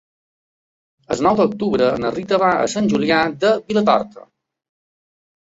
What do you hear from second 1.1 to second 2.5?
El nou d'octubre na Rita va